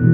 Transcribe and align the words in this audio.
¿Qué 0.00 0.06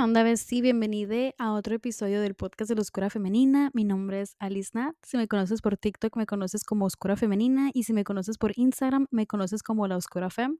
onda, 0.00 0.24
Bessie? 0.24 0.60
Bienvenida 0.60 1.34
a 1.38 1.52
otro 1.52 1.76
episodio 1.76 2.20
del 2.20 2.34
podcast 2.34 2.70
de 2.70 2.74
la 2.74 2.80
Oscura 2.80 3.10
Femenina. 3.10 3.70
Mi 3.74 3.84
nombre 3.84 4.22
es 4.22 4.34
Alice 4.40 4.70
Nat. 4.74 4.96
Si 5.04 5.16
me 5.16 5.28
conoces 5.28 5.62
por 5.62 5.76
TikTok, 5.76 6.16
me 6.16 6.26
conoces 6.26 6.64
como 6.64 6.86
Oscura 6.86 7.14
Femenina. 7.14 7.70
Y 7.72 7.84
si 7.84 7.92
me 7.92 8.02
conoces 8.02 8.38
por 8.38 8.58
Instagram, 8.58 9.06
me 9.12 9.28
conoces 9.28 9.62
como 9.62 9.86
La 9.86 9.96
Oscura 9.96 10.30
Fem. 10.30 10.58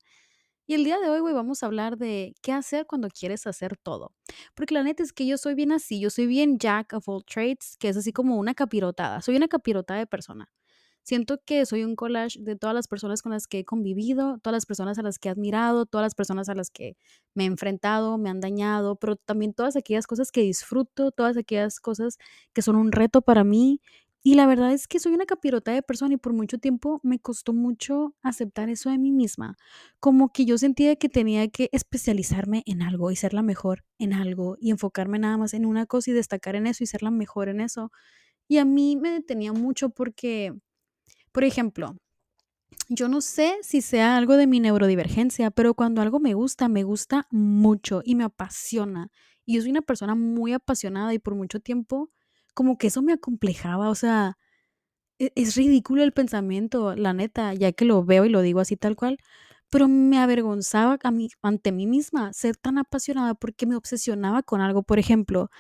Y 0.69 0.75
el 0.75 0.85
día 0.85 1.01
de 1.01 1.11
hoy, 1.11 1.19
güey, 1.19 1.35
vamos 1.35 1.65
a 1.65 1.67
hablar 1.67 1.99
de 1.99 2.37
qué 2.43 2.53
hacer 2.53 2.87
cuando 2.87 3.09
quieres 3.09 3.49
hacer 3.49 3.77
todo. 3.77 4.15
Porque 4.55 4.75
la 4.75 4.85
neta 4.85 5.03
es 5.03 5.13
que 5.13 5.27
yo 5.27 5.37
soy 5.37 5.57
bien 5.57 5.73
así. 5.73 5.99
Yo 5.99 6.11
soy 6.11 6.29
bien 6.29 6.59
jack 6.59 6.93
of 6.93 7.09
all 7.09 7.25
trades, 7.25 7.77
que 7.81 7.89
es 7.89 7.97
así 7.97 8.13
como 8.13 8.37
una 8.37 8.55
capirotada. 8.55 9.21
Soy 9.21 9.35
una 9.35 9.49
capirotada 9.49 9.99
de 9.99 10.07
persona. 10.07 10.53
Siento 11.05 11.39
que 11.45 11.67
soy 11.67 11.85
un 11.85 11.97
collage 11.97 12.41
de 12.41 12.57
todas 12.57 12.75
las 12.75 12.89
personas 12.89 13.23
con 13.23 13.33
las 13.33 13.47
que 13.47 13.61
he 13.61 13.65
convivido, 13.65 14.39
todas 14.43 14.55
las 14.57 14.67
personas 14.67 14.99
a 14.99 15.03
las 15.03 15.19
que 15.19 15.29
he 15.29 15.33
admirado, 15.33 15.87
todas 15.87 16.05
las 16.05 16.15
personas 16.15 16.49
a 16.49 16.55
las 16.55 16.71
que 16.71 16.97
me 17.35 17.45
he 17.45 17.47
enfrentado, 17.47 18.17
me 18.19 18.31
han 18.31 18.41
dañado, 18.41 18.97
pero 18.97 19.17
también 19.17 19.53
todas 19.55 19.77
aquellas 19.77 20.07
cosas 20.07 20.33
que 20.33 20.41
disfruto, 20.43 21.13
todas 21.13 21.37
aquellas 21.37 21.79
cosas 21.81 22.17
que 22.55 22.63
son 22.63 22.77
un 22.77 22.91
reto 22.93 23.23
para 23.23 23.45
mí. 23.45 23.81
Y 24.27 24.37
la 24.37 24.47
verdad 24.47 24.73
es 24.73 24.89
que 24.89 24.99
soy 25.01 25.13
una 25.13 25.27
capirota 25.27 25.73
de 25.73 25.83
persona 25.83 26.15
y 26.15 26.17
por 26.17 26.33
mucho 26.33 26.57
tiempo 26.59 26.99
me 27.03 27.19
costó 27.19 27.53
mucho 27.53 28.15
aceptar 28.23 28.71
eso 28.71 28.89
de 28.89 28.97
mí 28.99 29.13
misma. 29.13 29.57
Como 30.01 30.33
que 30.33 30.47
yo 30.47 30.57
sentía 30.57 30.97
que 30.97 31.11
tenía 31.11 31.47
que 31.49 31.69
especializarme 31.73 32.63
en 32.67 32.81
algo 32.83 33.11
y 33.11 33.17
ser 33.17 33.35
la 33.35 33.43
mejor 33.43 33.85
en 33.99 34.15
algo 34.15 34.57
y 34.59 34.71
enfocarme 34.71 35.19
nada 35.19 35.37
más 35.37 35.53
en 35.53 35.67
una 35.67 35.85
cosa 35.85 36.11
y 36.11 36.15
destacar 36.15 36.57
en 36.57 36.67
eso 36.67 36.83
y 36.83 36.87
ser 36.87 37.03
la 37.03 37.11
mejor 37.11 37.51
en 37.51 37.61
eso. 37.61 37.93
Y 38.49 38.59
a 38.59 38.65
mí 38.67 38.97
me 38.97 39.11
detenía 39.11 39.53
mucho 39.53 39.91
porque 39.91 40.55
por 41.35 41.43
ejemplo, 41.43 41.97
yo 42.89 43.09
no 43.09 43.21
sé 43.21 43.57
si 43.63 43.83
sea 43.83 44.17
algo 44.17 44.37
de 44.37 44.47
mi 44.47 44.61
neurodivergencia, 44.61 45.51
pero 45.51 45.75
cuando 45.75 46.01
algo 46.01 46.21
me 46.21 46.35
gusta, 46.35 46.69
me 46.69 46.85
gusta 46.85 47.27
mucho 47.33 48.03
y 48.05 48.15
me 48.15 48.23
apasiona. 48.23 49.11
Y 49.45 49.57
yo 49.57 49.63
soy 49.63 49.73
una 49.73 49.83
persona 49.83 50.15
muy 50.15 50.53
apasionada 50.53 51.13
y 51.13 51.19
por 51.19 51.35
mucho 51.35 51.59
tiempo 51.59 52.11
como 52.55 52.79
que 52.79 52.87
eso 52.87 53.03
me 53.03 53.13
acomplejaba, 53.13 53.91
o 53.91 53.97
sea, 53.97 54.39
e-, 55.19 55.33
es, 55.35 55.57
ridículo 55.57 56.05
el 56.05 56.13
pensamiento, 56.13 56.95
la 56.95 57.13
neta, 57.13 57.53
ya 57.55 57.73
que 57.73 57.85
lo 57.85 58.05
veo 58.05 58.25
y 58.27 58.29
lo 58.29 58.41
digo 58.43 58.61
así 58.61 58.77
tal 58.77 58.95
cual, 58.95 59.19
pero 59.71 59.89
me 59.89 60.19
avergonzaba 60.19 60.99
a 61.03 61.11
mí, 61.11 61.31
ante 61.43 61.73
mí 61.73 61.87
misma 61.89 62.33
ser 62.33 62.57
tan 62.57 62.79
apasionada 62.79 63.35
porque 63.35 63.67
me 63.67 63.77
obsesionaba 63.77 64.45
con 64.45 64.61
algo. 64.61 64.85
Por 64.85 65.01
ejemplo, 65.01 65.51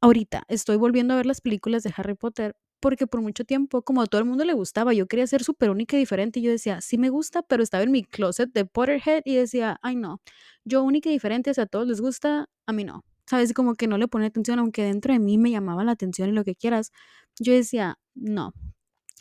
ahorita 0.00 0.44
estoy 0.48 0.76
volviendo 0.76 1.14
a 1.14 1.18
ver 1.18 1.26
las 1.26 1.40
películas 1.40 1.82
de 1.82 1.92
Harry 1.96 2.14
Potter 2.14 2.56
porque 2.80 3.06
por 3.06 3.20
mucho 3.20 3.44
tiempo, 3.44 3.82
como 3.82 4.02
a 4.02 4.06
todo 4.06 4.20
el 4.20 4.26
mundo 4.26 4.44
le 4.44 4.52
gustaba, 4.52 4.92
yo 4.92 5.06
quería 5.06 5.26
ser 5.26 5.42
súper 5.44 5.70
única 5.70 5.96
y 5.96 6.00
diferente. 6.00 6.40
Y 6.40 6.42
yo 6.42 6.50
decía, 6.50 6.80
sí 6.80 6.98
me 6.98 7.08
gusta, 7.08 7.42
pero 7.42 7.62
estaba 7.62 7.84
en 7.84 7.90
mi 7.90 8.04
closet 8.04 8.52
de 8.52 8.64
Potterhead 8.64 9.22
y 9.24 9.36
decía, 9.36 9.78
ay 9.82 9.96
no, 9.96 10.20
yo 10.64 10.82
única 10.82 11.08
y 11.08 11.12
diferente, 11.12 11.50
o 11.50 11.54
sea, 11.54 11.64
a 11.64 11.66
todos 11.66 11.86
les 11.86 12.00
gusta, 12.00 12.48
a 12.66 12.72
mí 12.72 12.84
no. 12.84 13.04
¿Sabes? 13.26 13.52
Como 13.54 13.74
que 13.74 13.88
no 13.88 13.98
le 13.98 14.06
pone 14.08 14.26
atención, 14.26 14.60
aunque 14.60 14.84
dentro 14.84 15.12
de 15.12 15.18
mí 15.18 15.36
me 15.36 15.50
llamaba 15.50 15.82
la 15.82 15.92
atención 15.92 16.28
y 16.28 16.32
lo 16.32 16.44
que 16.44 16.54
quieras. 16.54 16.92
Yo 17.40 17.52
decía, 17.52 17.98
no, 18.14 18.52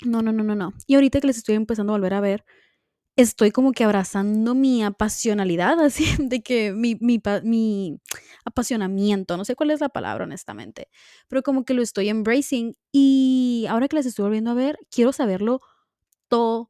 no, 0.04 0.22
no, 0.22 0.32
no, 0.32 0.44
no, 0.44 0.56
no. 0.56 0.74
Y 0.88 0.96
ahorita 0.96 1.22
que 1.22 1.28
les 1.28 1.38
estoy 1.38 1.56
empezando 1.56 1.94
a 1.94 1.98
volver 1.98 2.14
a 2.14 2.22
ver, 2.22 2.46
estoy 3.16 3.52
como 3.52 3.72
que 3.72 3.84
abrazando 3.84 4.56
mi 4.56 4.84
apasionalidad, 4.84 5.80
así, 5.84 6.06
de 6.20 6.42
que 6.42 6.74
mi, 6.74 6.98
mi, 7.00 7.22
mi, 7.44 8.00
apasionamiento, 8.46 9.38
no 9.38 9.46
sé 9.46 9.56
cuál 9.56 9.72
es 9.72 9.82
la 9.82 9.90
palabra 9.90 10.26
honestamente, 10.26 10.90
pero 11.28 11.42
como 11.42 11.66
que 11.66 11.74
lo 11.74 11.82
estoy 11.82 12.10
embracing 12.10 12.76
y 12.92 13.35
ahora 13.68 13.88
que 13.88 13.96
las 13.96 14.06
estoy 14.06 14.24
volviendo 14.24 14.52
a 14.52 14.54
ver, 14.54 14.78
quiero 14.90 15.12
saberlo 15.12 15.62
todo. 16.28 16.70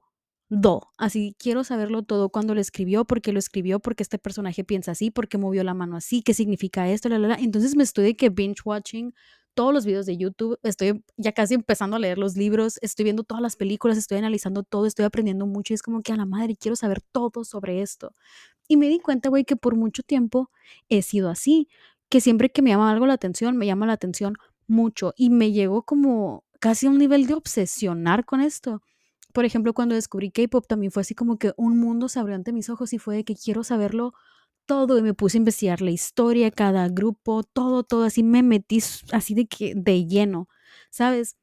Así 0.98 1.36
quiero 1.40 1.64
saberlo 1.64 2.04
todo 2.04 2.30
cuando 2.30 2.56
lo 2.56 2.62
escribió, 2.62 3.06
porque 3.06 3.32
lo 3.32 3.40
escribió, 3.40 3.80
porque 3.80 4.04
este 4.04 4.20
personaje 4.20 4.64
piensa 4.64 4.92
así, 4.92 5.12
porque 5.12 5.38
movió 5.38 5.64
la 5.64 5.74
mano 5.74 5.98
así, 5.98 6.22
qué 6.22 6.34
significa 6.34 6.90
esto, 6.90 7.10
la, 7.10 7.20
la, 7.20 7.30
la. 7.30 7.36
Entonces 7.36 7.76
me 7.76 7.84
estoy 7.84 8.06
de 8.06 8.16
que 8.16 8.30
binge 8.30 8.62
watching 8.64 9.14
todos 9.56 9.74
los 9.74 9.86
videos 9.86 10.06
de 10.06 10.18
YouTube, 10.18 10.60
estoy 10.64 11.04
ya 11.18 11.32
casi 11.32 11.56
empezando 11.56 11.96
a 11.96 12.00
leer 12.00 12.18
los 12.18 12.36
libros, 12.36 12.78
estoy 12.82 13.06
viendo 13.06 13.24
todas 13.24 13.42
las 13.42 13.56
películas, 13.56 13.98
estoy 13.98 14.18
analizando 14.18 14.64
todo, 14.64 14.86
estoy 14.86 15.06
aprendiendo 15.06 15.48
mucho 15.48 15.74
y 15.74 15.76
es 15.76 15.82
como 15.82 16.02
que 16.02 16.12
a 16.12 16.18
la 16.18 16.26
madre 16.26 16.58
quiero 16.58 16.76
saber 16.76 17.02
todo 17.02 17.44
sobre 17.46 17.82
esto. 17.82 18.14
Y 18.68 18.78
me 18.78 18.90
di 18.90 19.00
cuenta, 19.00 19.30
güey, 19.30 19.46
que 19.46 19.56
por 19.56 19.76
mucho 19.76 20.04
tiempo 20.04 20.52
he 20.90 21.02
sido 21.02 21.30
así, 21.30 21.70
que 22.10 22.22
siempre 22.22 22.52
que 22.52 22.62
me 22.62 22.72
llama 22.72 22.92
algo 22.92 23.08
la 23.08 23.14
atención, 23.14 23.58
me 23.58 23.66
llama 23.66 23.86
la 23.86 23.94
atención 23.94 24.36
mucho 24.68 25.14
y 25.16 25.30
me 25.30 25.52
llegó 25.52 25.84
como 25.84 26.44
casi 26.66 26.88
un 26.88 26.98
nivel 26.98 27.28
de 27.28 27.36
obsesionar 27.36 28.26
con 28.26 28.42
esto. 28.42 28.82
Por 29.36 29.46
ejemplo, 29.46 29.76
cuando 29.76 29.94
descubrí 29.94 30.32
K-pop 30.32 30.66
también 30.66 30.92
fue 30.92 31.02
así 31.02 31.14
como 31.14 31.38
que 31.38 31.54
un 31.58 31.78
mundo 31.78 32.10
se 32.10 32.20
abrió 32.20 32.36
ante 32.36 32.52
mis 32.54 32.72
ojos 32.72 32.92
y 32.92 32.98
fue 32.98 33.18
de 33.18 33.24
que 33.24 33.36
quiero 33.36 33.64
saberlo 33.64 34.14
todo 34.66 34.98
y 34.98 35.04
me 35.04 35.14
puse 35.14 35.38
a 35.38 35.42
investigar 35.42 35.82
la 35.82 35.92
historia, 35.92 36.50
cada 36.50 36.90
grupo, 36.90 37.44
todo, 37.44 37.84
todo, 37.84 38.04
así 38.06 38.24
me 38.24 38.42
metí 38.42 38.80
así 39.12 39.36
de 39.36 39.46
que 39.46 39.74
de 39.76 40.08
lleno, 40.08 40.48
¿sabes? 40.90 41.36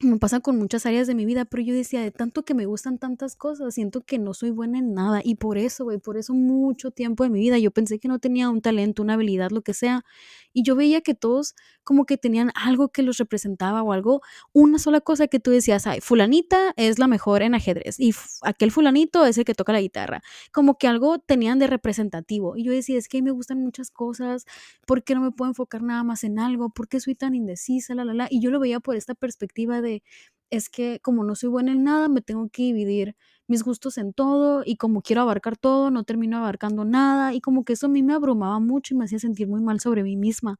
Me 0.00 0.18
pasa 0.18 0.40
con 0.40 0.58
muchas 0.58 0.84
áreas 0.84 1.06
de 1.06 1.14
mi 1.14 1.24
vida, 1.24 1.46
pero 1.46 1.62
yo 1.62 1.74
decía, 1.74 2.02
de 2.02 2.10
tanto 2.10 2.44
que 2.44 2.52
me 2.52 2.66
gustan 2.66 2.98
tantas 2.98 3.34
cosas, 3.34 3.74
siento 3.74 4.02
que 4.02 4.18
no 4.18 4.34
soy 4.34 4.50
buena 4.50 4.78
en 4.78 4.92
nada. 4.92 5.22
Y 5.24 5.36
por 5.36 5.56
eso, 5.56 5.84
güey, 5.84 5.98
por 5.98 6.18
eso 6.18 6.34
mucho 6.34 6.90
tiempo 6.90 7.24
de 7.24 7.30
mi 7.30 7.40
vida 7.40 7.58
yo 7.58 7.70
pensé 7.70 7.98
que 7.98 8.06
no 8.08 8.18
tenía 8.18 8.50
un 8.50 8.60
talento, 8.60 9.02
una 9.02 9.14
habilidad, 9.14 9.50
lo 9.50 9.62
que 9.62 9.72
sea. 9.72 10.04
Y 10.52 10.64
yo 10.64 10.76
veía 10.76 11.00
que 11.00 11.14
todos 11.14 11.54
como 11.82 12.04
que 12.04 12.18
tenían 12.18 12.50
algo 12.56 12.88
que 12.88 13.02
los 13.02 13.16
representaba 13.18 13.82
o 13.82 13.92
algo, 13.92 14.20
una 14.52 14.78
sola 14.78 15.00
cosa 15.00 15.28
que 15.28 15.38
tú 15.38 15.50
decías, 15.50 15.86
ay, 15.86 16.00
fulanita 16.00 16.74
es 16.76 16.98
la 16.98 17.06
mejor 17.06 17.42
en 17.42 17.54
ajedrez 17.54 18.00
y 18.00 18.12
aquel 18.42 18.72
fulanito 18.72 19.24
es 19.24 19.38
el 19.38 19.44
que 19.44 19.54
toca 19.54 19.72
la 19.72 19.80
guitarra. 19.80 20.22
Como 20.52 20.78
que 20.78 20.88
algo 20.88 21.20
tenían 21.20 21.58
de 21.58 21.68
representativo. 21.68 22.56
Y 22.56 22.64
yo 22.64 22.72
decía, 22.72 22.98
es 22.98 23.08
que 23.08 23.22
me 23.22 23.30
gustan 23.30 23.60
muchas 23.60 23.90
cosas, 23.90 24.46
¿por 24.86 25.04
qué 25.04 25.14
no 25.14 25.20
me 25.20 25.30
puedo 25.30 25.50
enfocar 25.50 25.82
nada 25.82 26.02
más 26.02 26.24
en 26.24 26.38
algo? 26.38 26.70
¿Por 26.70 26.88
qué 26.88 27.00
soy 27.00 27.14
tan 27.14 27.34
indecisa? 27.34 27.94
La, 27.94 28.04
la, 28.04 28.14
la. 28.14 28.26
Y 28.30 28.40
yo 28.40 28.50
lo 28.50 28.60
veía 28.60 28.80
por 28.80 28.96
esta 28.96 29.14
perspectiva 29.14 29.80
de 29.80 29.85
es 30.50 30.68
que 30.68 31.00
como 31.02 31.24
no 31.24 31.34
soy 31.34 31.48
buena 31.50 31.72
en 31.72 31.84
nada, 31.84 32.08
me 32.08 32.20
tengo 32.22 32.48
que 32.50 32.62
dividir 32.62 33.16
mis 33.48 33.62
gustos 33.64 33.98
en 33.98 34.12
todo 34.12 34.62
y 34.64 34.76
como 34.76 35.02
quiero 35.02 35.22
abarcar 35.22 35.56
todo, 35.56 35.90
no 35.90 36.04
termino 36.04 36.38
abarcando 36.38 36.84
nada 36.84 37.34
y 37.34 37.40
como 37.40 37.64
que 37.64 37.74
eso 37.74 37.86
a 37.86 37.88
mí 37.90 38.02
me 38.02 38.14
abrumaba 38.14 38.60
mucho 38.60 38.94
y 38.94 38.98
me 38.98 39.04
hacía 39.06 39.18
sentir 39.20 39.48
muy 39.48 39.60
mal 39.62 39.80
sobre 39.80 40.02
mí 40.04 40.16
misma. 40.16 40.58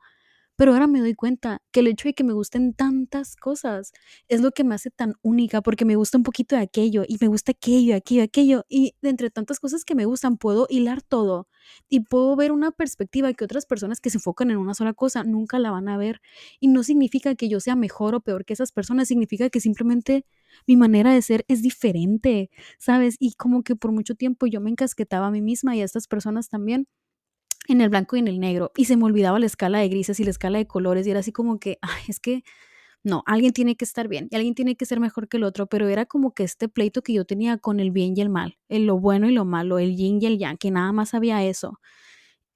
Pero 0.57 0.73
ahora 0.73 0.87
me 0.87 1.01
doy 1.01 1.15
cuenta 1.15 1.61
que 1.71 1.81
el 1.81 1.87
hecho 1.87 2.09
de 2.09 2.15
que 2.15 2.25
me 2.25 2.33
gusten 2.33 2.73
tantas 2.75 3.37
cosas 3.37 3.93
es 4.29 4.41
lo 4.41 4.53
que 4.53 4.65
me 4.65 4.75
hace 4.75 4.91
tan 4.91 5.15
única, 5.23 5.61
porque 5.61 5.85
me 5.85 5.97
gusta 5.97 6.17
un 6.19 6.25
poquito 6.25 6.57
de 6.57 6.63
aquello 6.63 7.05
y 7.07 7.19
me 7.21 7.29
gusta 7.29 7.53
aquello, 7.53 7.95
aquello, 7.95 8.23
aquello. 8.23 8.65
Y 8.69 8.95
de 9.03 9.11
entre 9.11 9.31
tantas 9.31 9.61
cosas 9.61 9.85
que 9.85 9.95
me 9.95 10.07
gustan, 10.07 10.39
puedo 10.39 10.67
hilar 10.71 11.03
todo 11.03 11.49
y 11.89 12.01
puedo 12.01 12.37
ver 12.37 12.53
una 12.53 12.71
perspectiva 12.71 13.33
que 13.35 13.45
otras 13.45 13.67
personas 13.67 14.01
que 14.01 14.11
se 14.11 14.19
enfocan 14.19 14.51
en 14.51 14.57
una 14.57 14.75
sola 14.75 14.95
cosa 14.95 15.25
nunca 15.25 15.59
la 15.59 15.71
van 15.71 15.89
a 15.89 15.99
ver. 15.99 16.21
Y 16.61 16.69
no 16.69 16.83
significa 16.83 17.35
que 17.35 17.49
yo 17.49 17.61
sea 17.61 17.77
mejor 17.77 18.15
o 18.15 18.21
peor 18.21 18.45
que 18.45 18.55
esas 18.55 18.73
personas, 18.73 19.09
significa 19.09 19.51
que 19.51 19.61
simplemente 19.61 20.25
mi 20.67 20.77
manera 20.77 21.13
de 21.13 21.23
ser 21.23 21.45
es 21.49 21.63
diferente, 21.63 22.51
¿sabes? 22.79 23.17
Y 23.19 23.35
como 23.35 23.63
que 23.63 23.77
por 23.77 23.93
mucho 23.93 24.15
tiempo 24.15 24.47
yo 24.47 24.61
me 24.61 24.71
encasquetaba 24.71 25.27
a 25.27 25.31
mí 25.31 25.43
misma 25.43 25.77
y 25.77 25.83
a 25.83 25.85
estas 25.85 26.07
personas 26.09 26.49
también 26.49 26.89
en 27.69 27.81
el 27.81 27.89
blanco 27.89 28.17
y 28.17 28.21
en 28.21 28.29
el 28.29 28.41
negro 28.41 28.73
y 28.77 28.87
se 28.87 28.97
me 28.97 29.05
olvidaba 29.05 29.39
la 29.39 29.47
escala 29.47 29.79
de 29.79 29.89
grises 29.89 30.21
y 30.21 30.25
la 30.25 30.31
escala 30.31 30.59
de 30.59 30.67
colores 30.67 31.07
y 31.07 31.11
era 31.11 31.21
así 31.21 31.33
como 31.33 31.59
que, 31.59 31.79
es 32.09 32.21
que 32.21 32.45
no, 33.05 33.23
alguien 33.27 33.53
tiene 33.53 33.77
que 33.77 33.85
estar 33.85 34.09
bien 34.09 34.29
y 34.31 34.37
alguien 34.37 34.55
tiene 34.55 34.77
que 34.77 34.87
ser 34.87 35.01
mejor 35.01 35.29
que 35.29 35.37
el 35.37 35.45
otro, 35.45 35.67
pero 35.69 35.89
era 35.89 36.07
como 36.07 36.35
que 36.35 36.43
este 36.45 36.69
pleito 36.69 37.03
que 37.03 37.13
yo 37.13 37.25
tenía 37.25 37.59
con 37.59 37.81
el 37.81 37.93
bien 37.93 38.15
y 38.17 38.21
el 38.21 38.29
mal, 38.31 38.59
el 38.69 38.87
lo 38.87 38.99
bueno 38.99 39.29
y 39.29 39.33
lo 39.33 39.45
malo, 39.45 39.79
el 39.79 39.97
yin 39.97 40.21
y 40.21 40.27
el 40.27 40.39
yang, 40.39 40.59
que 40.59 40.71
nada 40.73 40.93
más 40.93 41.15
había 41.15 41.45
eso. 41.45 41.81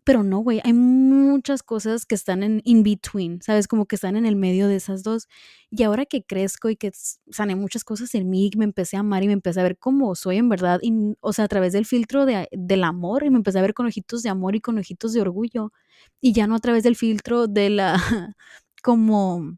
Pero 0.05 0.23
no, 0.23 0.39
güey, 0.39 0.61
hay 0.65 0.73
muchas 0.73 1.63
cosas 1.63 2.07
que 2.07 2.15
están 2.15 2.43
en 2.43 2.63
in 2.65 2.83
between, 2.83 3.43
¿sabes? 3.43 3.69
Como 3.69 3.87
que 3.87 3.97
están 3.97 4.17
en 4.17 4.27
el 4.27 4.37
medio 4.37 4.69
de 4.69 4.77
esas 4.77 5.03
dos. 5.03 5.29
Y 5.71 5.83
ahora 5.83 6.07
que 6.07 6.25
crezco 6.25 6.71
y 6.71 6.77
que 6.77 6.91
sané 7.31 7.57
muchas 7.57 7.85
cosas 7.85 8.15
en 8.15 8.31
mí, 8.31 8.51
me 8.57 8.65
empecé 8.65 8.97
a 8.97 9.01
amar 9.01 9.23
y 9.23 9.27
me 9.27 9.35
empecé 9.35 9.61
a 9.61 9.63
ver 9.63 9.79
cómo 9.79 10.15
soy 10.15 10.37
en 10.39 10.49
verdad, 10.49 10.81
y, 10.83 10.93
o 11.21 11.33
sea, 11.33 11.45
a 11.47 11.49
través 11.49 11.73
del 11.73 11.87
filtro 11.87 12.27
de, 12.27 12.49
del 12.53 12.85
amor, 12.85 13.25
y 13.25 13.31
me 13.31 13.37
empecé 13.37 13.59
a 13.59 13.63
ver 13.63 13.75
con 13.75 13.87
ojitos 13.87 14.23
de 14.23 14.31
amor 14.31 14.57
y 14.57 14.61
con 14.61 14.79
ojitos 14.79 15.13
de 15.13 15.21
orgullo, 15.21 15.73
y 16.21 16.33
ya 16.33 16.47
no 16.47 16.57
a 16.57 16.61
través 16.61 16.83
del 16.85 16.97
filtro 16.97 17.47
de 17.47 17.71
la, 17.71 17.95
como, 18.83 19.57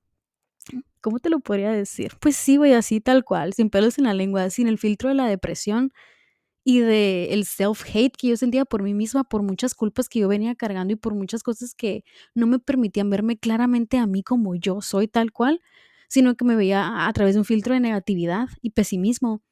¿cómo 1.00 1.18
te 1.18 1.30
lo 1.30 1.40
podría 1.40 1.70
decir? 1.72 2.12
Pues 2.20 2.36
sí, 2.36 2.56
güey, 2.56 2.74
así 2.74 3.00
tal 3.00 3.24
cual, 3.24 3.52
sin 3.54 3.70
pelos 3.70 3.98
en 3.98 4.04
la 4.04 4.14
lengua, 4.14 4.50
sin 4.50 4.68
el 4.68 4.78
filtro 4.78 5.08
de 5.08 5.14
la 5.16 5.26
depresión 5.26 5.92
y 6.64 6.80
de 6.80 7.32
el 7.32 7.44
self-hate 7.44 8.16
que 8.16 8.28
yo 8.28 8.36
sentía 8.36 8.64
por 8.64 8.82
mí 8.82 8.94
misma, 8.94 9.24
por 9.24 9.42
muchas 9.42 9.74
culpas 9.74 10.08
que 10.08 10.20
yo 10.20 10.28
venía 10.28 10.54
cargando 10.54 10.92
y 10.92 10.96
por 10.96 11.14
muchas 11.14 11.42
cosas 11.42 11.74
que 11.74 12.04
no 12.34 12.46
me 12.46 12.58
permitían 12.58 13.10
verme 13.10 13.36
claramente 13.38 13.98
a 13.98 14.06
mí 14.06 14.22
como 14.22 14.54
yo 14.54 14.80
soy 14.80 15.08
tal 15.08 15.32
cual, 15.32 15.60
sino 16.08 16.36
que 16.36 16.44
me 16.44 16.56
veía 16.56 17.06
a 17.08 17.12
través 17.12 17.34
de 17.34 17.40
un 17.40 17.44
filtro 17.44 17.74
de 17.74 17.80
negatividad 17.80 18.48
y 18.60 18.70
pesimismo. 18.70 19.42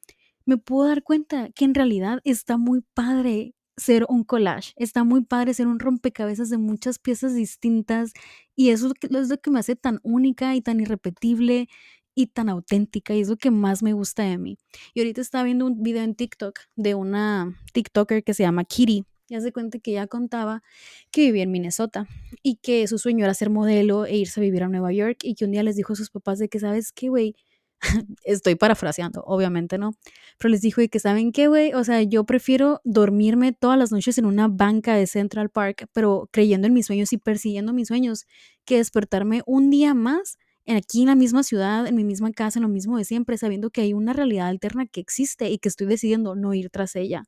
Me 0.45 0.57
puedo 0.57 0.87
dar 0.87 1.03
cuenta 1.03 1.49
que 1.51 1.65
en 1.65 1.75
realidad 1.75 2.19
está 2.23 2.57
muy 2.57 2.81
padre 2.93 3.55
ser 3.77 4.05
un 4.09 4.23
collage, 4.23 4.73
está 4.75 5.03
muy 5.03 5.23
padre 5.23 5.53
ser 5.53 5.67
un 5.67 5.79
rompecabezas 5.79 6.49
de 6.49 6.57
muchas 6.57 6.99
piezas 6.99 7.33
distintas 7.35 8.13
y 8.55 8.69
eso 8.69 8.91
es 9.01 9.29
lo 9.29 9.37
que 9.37 9.51
me 9.51 9.59
hace 9.59 9.75
tan 9.75 9.99
única 10.03 10.55
y 10.55 10.61
tan 10.61 10.79
irrepetible 10.79 11.67
y 12.15 12.27
tan 12.27 12.49
auténtica 12.49 13.13
y 13.13 13.21
es 13.21 13.29
lo 13.29 13.37
que 13.37 13.51
más 13.51 13.83
me 13.83 13.93
gusta 13.93 14.23
de 14.23 14.37
mí. 14.37 14.57
Y 14.93 14.99
ahorita 15.01 15.21
estaba 15.21 15.43
viendo 15.43 15.65
un 15.65 15.81
video 15.81 16.03
en 16.03 16.15
TikTok 16.15 16.59
de 16.75 16.95
una 16.95 17.55
TikToker 17.73 18.23
que 18.23 18.33
se 18.33 18.43
llama 18.43 18.63
Kitty. 18.63 19.05
Y 19.29 19.35
hace 19.35 19.53
cuenta 19.53 19.79
que 19.79 19.91
ella 19.91 20.07
contaba 20.07 20.61
que 21.09 21.21
vivía 21.21 21.43
en 21.43 21.51
Minnesota 21.51 22.05
y 22.43 22.57
que 22.57 22.85
su 22.87 22.97
sueño 22.97 23.23
era 23.23 23.33
ser 23.33 23.49
modelo 23.49 24.05
e 24.05 24.17
irse 24.17 24.41
a 24.41 24.43
vivir 24.43 24.63
a 24.63 24.67
Nueva 24.67 24.91
York 24.91 25.19
y 25.23 25.35
que 25.35 25.45
un 25.45 25.51
día 25.51 25.63
les 25.63 25.77
dijo 25.77 25.93
a 25.93 25.95
sus 25.95 26.09
papás 26.09 26.37
de 26.37 26.49
que, 26.49 26.59
¿sabes 26.59 26.91
qué, 26.91 27.07
güey? 27.07 27.35
estoy 28.23 28.55
parafraseando, 28.55 29.23
obviamente 29.25 29.77
no, 29.77 29.95
pero 30.37 30.49
les 30.49 30.61
dijo 30.61 30.81
que 30.89 30.99
saben 30.99 31.31
qué, 31.31 31.47
güey, 31.47 31.73
o 31.73 31.83
sea, 31.83 32.01
yo 32.03 32.25
prefiero 32.25 32.79
dormirme 32.83 33.53
todas 33.53 33.77
las 33.77 33.91
noches 33.91 34.17
en 34.17 34.25
una 34.25 34.47
banca 34.47 34.95
de 34.95 35.07
Central 35.07 35.49
Park, 35.49 35.87
pero 35.93 36.29
creyendo 36.31 36.67
en 36.67 36.73
mis 36.73 36.85
sueños 36.85 37.11
y 37.13 37.17
persiguiendo 37.17 37.73
mis 37.73 37.87
sueños, 37.87 38.25
que 38.65 38.77
despertarme 38.77 39.41
un 39.45 39.69
día 39.69 39.93
más 39.93 40.37
aquí 40.67 41.01
en 41.01 41.07
la 41.07 41.15
misma 41.15 41.43
ciudad, 41.43 41.87
en 41.87 41.95
mi 41.95 42.03
misma 42.03 42.31
casa, 42.31 42.59
en 42.59 42.63
lo 42.63 42.69
mismo 42.69 42.97
de 42.97 43.05
siempre, 43.05 43.37
sabiendo 43.37 43.69
que 43.71 43.81
hay 43.81 43.93
una 43.93 44.13
realidad 44.13 44.47
alterna 44.47 44.85
que 44.87 45.01
existe 45.01 45.49
y 45.49 45.57
que 45.57 45.69
estoy 45.69 45.87
decidiendo 45.87 46.35
no 46.35 46.53
ir 46.53 46.69
tras 46.69 46.95
ella. 46.95 47.23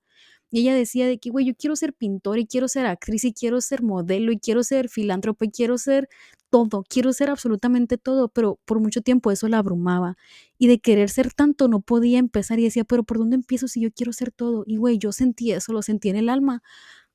Y 0.51 0.59
ella 0.61 0.75
decía 0.75 1.07
de 1.07 1.17
que, 1.17 1.31
güey, 1.31 1.45
yo 1.47 1.53
quiero 1.55 1.75
ser 1.75 1.93
pintor 1.93 2.37
y 2.39 2.45
quiero 2.45 2.67
ser 2.67 2.85
actriz 2.85 3.23
y 3.23 3.33
quiero 3.33 3.59
ser 3.59 3.81
modelo 3.81 4.31
y 4.31 4.37
quiero 4.39 4.63
ser 4.63 4.87
filántropo 4.87 5.45
y 5.45 5.49
quiero 5.51 5.79
ser 5.79 6.07
todo, 6.51 6.83
quiero 6.87 7.11
ser 7.13 7.31
absolutamente 7.31 7.97
todo, 7.97 8.29
pero 8.29 8.59
por 8.65 8.79
mucho 8.79 9.01
tiempo 9.01 9.31
eso 9.31 9.47
la 9.47 9.57
abrumaba. 9.57 10.15
Y 10.59 10.67
de 10.67 10.79
querer 10.79 11.09
ser 11.09 11.33
tanto 11.33 11.67
no 11.67 11.81
podía 11.81 12.19
empezar 12.19 12.59
y 12.59 12.65
decía, 12.65 12.83
pero 12.83 13.03
¿por 13.03 13.17
dónde 13.17 13.35
empiezo 13.35 13.67
si 13.67 13.81
yo 13.81 13.91
quiero 13.91 14.13
ser 14.13 14.31
todo? 14.31 14.63
Y, 14.67 14.77
güey, 14.77 14.99
yo 14.99 15.11
sentí 15.11 15.51
eso, 15.51 15.73
lo 15.73 15.81
sentí 15.81 16.09
en 16.09 16.17
el 16.17 16.29
alma, 16.29 16.61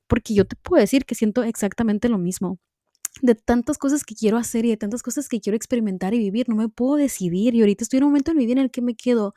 porque 0.07 0.33
yo 0.33 0.45
te 0.45 0.55
puedo 0.57 0.81
decir 0.81 1.05
que 1.05 1.15
siento 1.15 1.43
exactamente 1.43 2.09
lo 2.09 2.17
mismo 2.19 2.59
de 3.21 3.35
tantas 3.35 3.77
cosas 3.77 4.03
que 4.03 4.15
quiero 4.15 4.37
hacer 4.37 4.65
y 4.65 4.69
de 4.69 4.77
tantas 4.77 5.03
cosas 5.03 5.27
que 5.27 5.41
quiero 5.41 5.55
experimentar 5.55 6.13
y 6.13 6.19
vivir, 6.19 6.47
no 6.47 6.55
me 6.55 6.69
puedo 6.69 6.95
decidir 6.95 7.55
y 7.55 7.61
ahorita 7.61 7.83
estoy 7.83 7.97
en 7.97 8.03
un 8.03 8.11
momento 8.11 8.31
en 8.31 8.37
mi 8.37 8.45
vida 8.45 8.53
en 8.53 8.65
el 8.65 8.71
que 8.71 8.81
me 8.81 8.95
quedo, 8.95 9.33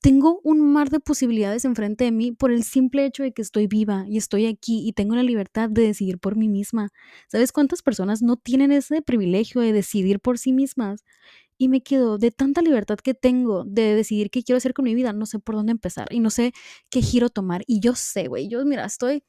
tengo 0.00 0.40
un 0.44 0.60
mar 0.60 0.90
de 0.90 1.00
posibilidades 1.00 1.64
enfrente 1.64 2.04
de 2.04 2.12
mí 2.12 2.32
por 2.32 2.50
el 2.50 2.64
simple 2.64 3.04
hecho 3.04 3.22
de 3.22 3.32
que 3.32 3.42
estoy 3.42 3.66
viva 3.66 4.04
y 4.08 4.18
estoy 4.18 4.46
aquí 4.46 4.86
y 4.86 4.92
tengo 4.92 5.14
la 5.14 5.22
libertad 5.22 5.70
de 5.70 5.82
decidir 5.82 6.18
por 6.18 6.36
mí 6.36 6.48
misma. 6.48 6.90
¿Sabes 7.28 7.52
cuántas 7.52 7.82
personas 7.82 8.22
no 8.22 8.36
tienen 8.36 8.72
ese 8.72 9.02
privilegio 9.02 9.60
de 9.60 9.72
decidir 9.72 10.20
por 10.20 10.38
sí 10.38 10.52
mismas? 10.52 11.04
Y 11.58 11.68
me 11.68 11.82
quedo 11.82 12.18
de 12.18 12.30
tanta 12.30 12.62
libertad 12.62 12.96
que 12.98 13.14
tengo 13.14 13.64
de 13.66 13.94
decidir 13.94 14.30
qué 14.30 14.42
quiero 14.42 14.56
hacer 14.56 14.72
con 14.72 14.86
mi 14.86 14.94
vida, 14.94 15.12
no 15.12 15.26
sé 15.26 15.38
por 15.38 15.56
dónde 15.56 15.72
empezar 15.72 16.08
y 16.10 16.20
no 16.20 16.30
sé 16.30 16.52
qué 16.90 17.02
giro 17.02 17.28
tomar. 17.28 17.62
Y 17.66 17.80
yo 17.80 17.94
sé, 17.94 18.28
güey, 18.28 18.48
yo 18.48 18.64
mira, 18.64 18.86
estoy 18.86 19.22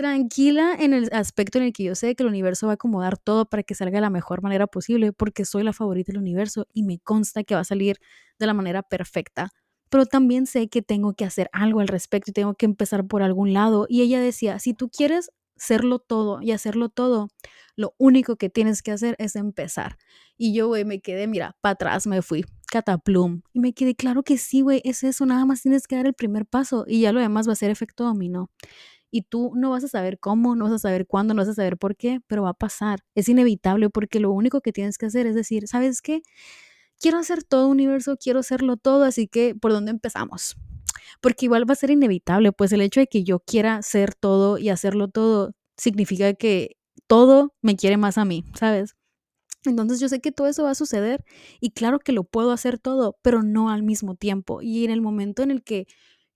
tranquila 0.00 0.74
en 0.78 0.94
el 0.94 1.10
aspecto 1.12 1.58
en 1.58 1.64
el 1.64 1.74
que 1.74 1.84
yo 1.84 1.94
sé 1.94 2.14
que 2.16 2.22
el 2.22 2.30
universo 2.30 2.66
va 2.66 2.72
a 2.72 2.74
acomodar 2.76 3.18
todo 3.18 3.44
para 3.44 3.62
que 3.62 3.74
salga 3.74 3.98
de 3.98 4.00
la 4.00 4.08
mejor 4.08 4.42
manera 4.42 4.66
posible, 4.66 5.12
porque 5.12 5.44
soy 5.44 5.62
la 5.62 5.74
favorita 5.74 6.10
del 6.10 6.22
universo 6.22 6.66
y 6.72 6.84
me 6.84 6.98
consta 7.00 7.44
que 7.44 7.54
va 7.54 7.60
a 7.60 7.64
salir 7.64 7.98
de 8.38 8.46
la 8.46 8.54
manera 8.54 8.82
perfecta. 8.82 9.50
Pero 9.90 10.06
también 10.06 10.46
sé 10.46 10.68
que 10.70 10.80
tengo 10.80 11.12
que 11.12 11.26
hacer 11.26 11.50
algo 11.52 11.80
al 11.80 11.88
respecto 11.88 12.30
y 12.30 12.32
tengo 12.32 12.54
que 12.54 12.64
empezar 12.64 13.06
por 13.06 13.22
algún 13.22 13.52
lado. 13.52 13.84
Y 13.90 14.00
ella 14.00 14.22
decía, 14.22 14.58
si 14.58 14.72
tú 14.72 14.88
quieres 14.88 15.32
serlo 15.56 15.98
todo 15.98 16.40
y 16.40 16.52
hacerlo 16.52 16.88
todo, 16.88 17.28
lo 17.76 17.92
único 17.98 18.36
que 18.36 18.48
tienes 18.48 18.82
que 18.82 18.92
hacer 18.92 19.16
es 19.18 19.36
empezar. 19.36 19.98
Y 20.38 20.54
yo, 20.54 20.68
güey, 20.68 20.86
me 20.86 21.02
quedé, 21.02 21.26
mira, 21.26 21.58
para 21.60 21.74
atrás 21.74 22.06
me 22.06 22.22
fui, 22.22 22.46
cataplum. 22.68 23.42
Y 23.52 23.60
me 23.60 23.74
quedé, 23.74 23.94
claro 23.94 24.22
que 24.22 24.38
sí, 24.38 24.62
güey, 24.62 24.80
es 24.82 25.04
eso, 25.04 25.26
nada 25.26 25.44
más 25.44 25.60
tienes 25.60 25.86
que 25.86 25.96
dar 25.96 26.06
el 26.06 26.14
primer 26.14 26.46
paso 26.46 26.86
y 26.88 27.02
ya 27.02 27.12
lo 27.12 27.20
demás 27.20 27.46
va 27.46 27.52
a 27.52 27.56
ser 27.56 27.70
efecto 27.70 28.04
dominó 28.04 28.48
y 29.10 29.22
tú 29.22 29.52
no 29.54 29.70
vas 29.70 29.84
a 29.84 29.88
saber 29.88 30.18
cómo, 30.18 30.54
no 30.56 30.64
vas 30.64 30.74
a 30.74 30.78
saber 30.78 31.06
cuándo, 31.06 31.34
no 31.34 31.42
vas 31.42 31.48
a 31.48 31.54
saber 31.54 31.76
por 31.76 31.96
qué, 31.96 32.20
pero 32.26 32.42
va 32.42 32.50
a 32.50 32.54
pasar. 32.54 33.00
Es 33.14 33.28
inevitable 33.28 33.90
porque 33.90 34.20
lo 34.20 34.30
único 34.32 34.60
que 34.60 34.72
tienes 34.72 34.98
que 34.98 35.06
hacer 35.06 35.26
es 35.26 35.34
decir, 35.34 35.68
¿sabes 35.68 36.02
qué? 36.02 36.22
Quiero 36.98 37.18
hacer 37.18 37.42
todo 37.44 37.68
universo, 37.68 38.16
quiero 38.16 38.40
hacerlo 38.40 38.76
todo, 38.76 39.04
así 39.04 39.26
que 39.28 39.54
¿por 39.54 39.72
dónde 39.72 39.90
empezamos? 39.90 40.56
Porque 41.20 41.46
igual 41.46 41.68
va 41.68 41.72
a 41.72 41.76
ser 41.76 41.90
inevitable, 41.90 42.52
pues 42.52 42.72
el 42.72 42.82
hecho 42.82 43.00
de 43.00 43.06
que 43.06 43.24
yo 43.24 43.40
quiera 43.40 43.82
ser 43.82 44.14
todo 44.14 44.58
y 44.58 44.68
hacerlo 44.68 45.08
todo 45.08 45.52
significa 45.76 46.34
que 46.34 46.76
todo 47.06 47.54
me 47.62 47.76
quiere 47.76 47.96
más 47.96 48.18
a 48.18 48.24
mí, 48.24 48.44
¿sabes? 48.54 48.96
Entonces 49.64 50.00
yo 50.00 50.08
sé 50.08 50.20
que 50.20 50.32
todo 50.32 50.46
eso 50.46 50.62
va 50.62 50.70
a 50.70 50.74
suceder 50.74 51.24
y 51.60 51.70
claro 51.72 51.98
que 51.98 52.12
lo 52.12 52.24
puedo 52.24 52.50
hacer 52.52 52.78
todo, 52.78 53.18
pero 53.22 53.42
no 53.42 53.70
al 53.70 53.82
mismo 53.82 54.14
tiempo. 54.14 54.62
Y 54.62 54.84
en 54.84 54.90
el 54.90 55.02
momento 55.02 55.42
en 55.42 55.50
el 55.50 55.62
que 55.62 55.86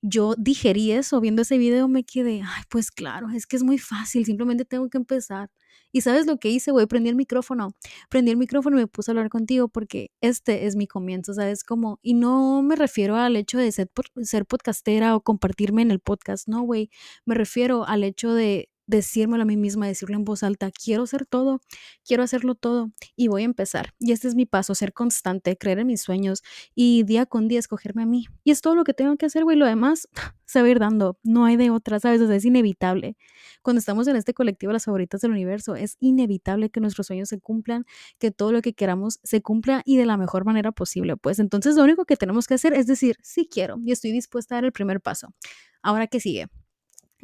yo 0.06 0.34
digerí 0.36 0.92
eso, 0.92 1.18
viendo 1.20 1.42
ese 1.42 1.56
video 1.56 1.88
me 1.88 2.04
quedé, 2.04 2.42
ay, 2.44 2.62
pues 2.68 2.90
claro, 2.90 3.28
es 3.30 3.46
que 3.46 3.56
es 3.56 3.62
muy 3.62 3.78
fácil, 3.78 4.26
simplemente 4.26 4.66
tengo 4.66 4.88
que 4.90 4.98
empezar. 4.98 5.50
Y 5.92 6.02
sabes 6.02 6.26
lo 6.26 6.38
que 6.38 6.50
hice, 6.50 6.72
güey, 6.72 6.86
prendí 6.86 7.08
el 7.08 7.16
micrófono, 7.16 7.72
prendí 8.10 8.30
el 8.30 8.36
micrófono 8.36 8.76
y 8.76 8.80
me 8.80 8.86
puse 8.86 9.10
a 9.10 9.12
hablar 9.12 9.30
contigo 9.30 9.68
porque 9.68 10.10
este 10.20 10.66
es 10.66 10.76
mi 10.76 10.86
comienzo, 10.86 11.32
¿sabes? 11.34 11.64
Como, 11.64 12.00
y 12.02 12.14
no 12.14 12.62
me 12.62 12.76
refiero 12.76 13.16
al 13.16 13.36
hecho 13.36 13.58
de 13.58 13.72
ser, 13.72 13.90
ser 14.22 14.44
podcastera 14.44 15.16
o 15.16 15.22
compartirme 15.22 15.82
en 15.82 15.90
el 15.90 16.00
podcast, 16.00 16.48
no, 16.48 16.62
güey, 16.62 16.90
me 17.24 17.34
refiero 17.34 17.86
al 17.86 18.04
hecho 18.04 18.34
de 18.34 18.68
decírmelo 18.86 19.42
a 19.42 19.46
mí 19.46 19.56
misma, 19.56 19.86
decirlo 19.86 20.16
en 20.16 20.24
voz 20.24 20.42
alta, 20.42 20.70
quiero 20.70 21.06
ser 21.06 21.26
todo, 21.26 21.60
quiero 22.06 22.22
hacerlo 22.22 22.54
todo 22.54 22.90
y 23.16 23.28
voy 23.28 23.42
a 23.42 23.44
empezar. 23.44 23.94
Y 23.98 24.12
este 24.12 24.28
es 24.28 24.34
mi 24.34 24.46
paso, 24.46 24.74
ser 24.74 24.92
constante, 24.92 25.56
creer 25.56 25.78
en 25.78 25.86
mis 25.86 26.02
sueños 26.02 26.42
y 26.74 27.02
día 27.04 27.26
con 27.26 27.48
día 27.48 27.58
escogerme 27.58 28.02
a 28.02 28.06
mí. 28.06 28.26
Y 28.44 28.50
es 28.50 28.60
todo 28.60 28.74
lo 28.74 28.84
que 28.84 28.94
tengo 28.94 29.16
que 29.16 29.26
hacer, 29.26 29.44
güey. 29.44 29.56
Lo 29.56 29.66
demás 29.66 30.08
se 30.46 30.60
va 30.60 30.66
a 30.66 30.70
ir 30.70 30.78
dando, 30.78 31.18
no 31.22 31.44
hay 31.44 31.56
de 31.56 31.70
otra, 31.70 32.00
¿sabes? 32.00 32.20
O 32.20 32.30
es 32.30 32.44
inevitable. 32.44 33.16
Cuando 33.62 33.78
estamos 33.78 34.06
en 34.08 34.16
este 34.16 34.34
colectivo, 34.34 34.72
las 34.72 34.84
favoritas 34.84 35.20
del 35.20 35.32
universo, 35.32 35.74
es 35.76 35.96
inevitable 36.00 36.70
que 36.70 36.80
nuestros 36.80 37.06
sueños 37.06 37.28
se 37.28 37.40
cumplan, 37.40 37.84
que 38.18 38.30
todo 38.30 38.52
lo 38.52 38.62
que 38.62 38.74
queramos 38.74 39.20
se 39.22 39.42
cumpla 39.42 39.82
y 39.84 39.96
de 39.96 40.06
la 40.06 40.16
mejor 40.16 40.44
manera 40.44 40.72
posible. 40.72 41.16
Pues 41.16 41.38
entonces 41.38 41.76
lo 41.76 41.84
único 41.84 42.04
que 42.04 42.16
tenemos 42.16 42.46
que 42.46 42.54
hacer 42.54 42.74
es 42.74 42.86
decir, 42.86 43.16
sí 43.22 43.48
quiero 43.50 43.78
y 43.84 43.92
estoy 43.92 44.12
dispuesta 44.12 44.54
a 44.54 44.58
dar 44.58 44.64
el 44.66 44.72
primer 44.72 45.00
paso. 45.00 45.34
Ahora, 45.82 46.06
¿qué 46.06 46.20
sigue? 46.20 46.48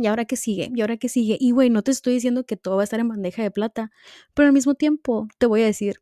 ¿Y 0.01 0.07
ahora 0.07 0.25
qué 0.25 0.37
sigue? 0.37 0.71
¿Y 0.75 0.81
ahora 0.81 0.97
qué 0.97 1.11
sigue? 1.11 1.37
Y 1.39 1.51
güey, 1.51 1.69
no 1.69 1.83
te 1.83 1.91
estoy 1.91 2.15
diciendo 2.15 2.47
que 2.47 2.57
todo 2.57 2.77
va 2.77 2.83
a 2.83 2.85
estar 2.85 2.99
en 3.01 3.09
bandeja 3.09 3.43
de 3.43 3.51
plata, 3.51 3.93
pero 4.33 4.47
al 4.47 4.55
mismo 4.55 4.75
tiempo 4.75 5.29
te 5.37 5.45
voy 5.45 5.61
a 5.61 5.67
decir, 5.67 5.97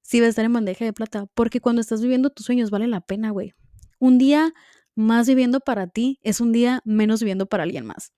sí 0.00 0.20
va 0.20 0.26
a 0.26 0.30
estar 0.30 0.46
en 0.46 0.54
bandeja 0.54 0.86
de 0.86 0.94
plata, 0.94 1.26
porque 1.34 1.60
cuando 1.60 1.82
estás 1.82 2.00
viviendo 2.00 2.30
tus 2.30 2.46
sueños 2.46 2.70
vale 2.70 2.86
la 2.86 3.02
pena, 3.02 3.30
güey. 3.30 3.52
Un 3.98 4.16
día 4.16 4.54
más 4.94 5.28
viviendo 5.28 5.60
para 5.60 5.86
ti 5.86 6.18
es 6.22 6.40
un 6.40 6.52
día 6.52 6.80
menos 6.86 7.20
viviendo 7.20 7.44
para 7.44 7.64
alguien 7.64 7.84
más. 7.84 8.14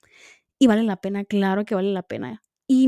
Y 0.57 0.69
vale 0.69 0.85
la 0.85 0.99
pena, 0.99 1.25
claro 1.25 1.65
que 1.65 1.75
vale 1.75 1.93
la 1.93 2.05
pena 2.05 2.41